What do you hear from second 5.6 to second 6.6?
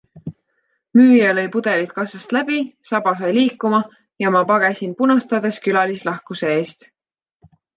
külalislahkuse